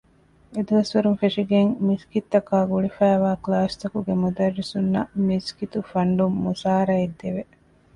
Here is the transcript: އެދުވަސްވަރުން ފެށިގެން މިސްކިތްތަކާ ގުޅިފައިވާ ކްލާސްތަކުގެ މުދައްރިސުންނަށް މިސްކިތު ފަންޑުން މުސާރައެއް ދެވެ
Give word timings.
އެދުވަސްވަރުން 0.55 1.19
ފެށިގެން 1.21 1.71
މިސްކިތްތަކާ 1.87 2.55
ގުޅިފައިވާ 2.71 3.31
ކްލާސްތަކުގެ 3.43 4.13
މުދައްރިސުންނަށް 4.21 5.13
މިސްކިތު 5.27 5.79
ފަންޑުން 5.91 6.37
މުސާރައެއް 6.45 7.17
ދެވެ 7.21 7.43